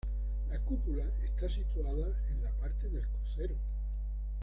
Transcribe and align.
La 0.49 0.57
cúpula 0.57 1.05
está 1.21 1.47
situada 1.47 2.07
en 2.31 2.43
la 2.43 2.49
parte 2.57 2.89
del 2.89 3.07
crucero. 3.07 3.53